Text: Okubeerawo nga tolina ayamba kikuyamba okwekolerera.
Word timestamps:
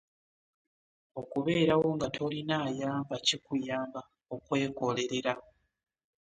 Okubeerawo 1.21 1.87
nga 1.95 2.07
tolina 2.15 2.55
ayamba 2.69 3.15
kikuyamba 3.25 4.01
okwekolerera. 4.33 5.33